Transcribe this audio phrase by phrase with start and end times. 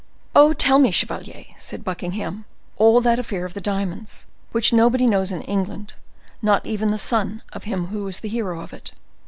[0.35, 0.53] "Oh!
[0.53, 5.41] tell me, chevalier," said Buckingham, "all that affair of the diamonds, which nobody knows in
[5.43, 5.93] England,
[6.41, 8.93] not even the son of him who was the hero of it."